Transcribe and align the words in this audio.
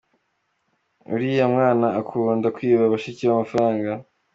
Uriya 1.13 1.45
mwana 1.53 1.87
akunda 2.01 2.47
kwiba 2.55 2.91
bashiki 2.93 3.23
be 3.25 3.31
amafaranga. 3.35 3.91